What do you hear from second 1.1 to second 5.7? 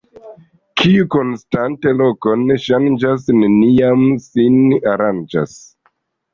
konstante lokon ŝanĝas, neniam sin aranĝas.